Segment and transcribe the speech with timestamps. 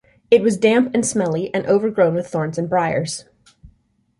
[0.31, 3.25] It was damp and smelly, and over-grown with thorns and briars.